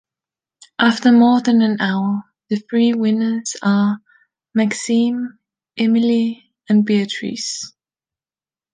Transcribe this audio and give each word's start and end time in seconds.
After 0.79 1.11
more 1.11 1.41
than 1.41 1.61
an 1.61 1.79
hour, 1.79 2.23
the 2.49 2.55
three 2.55 2.95
winners 2.95 3.55
are 3.61 3.99
Maxime, 4.55 5.37
Emilie, 5.77 6.43
and 6.67 6.83
Beatrice. 6.83 7.71